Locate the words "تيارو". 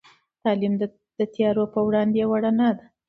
1.33-1.65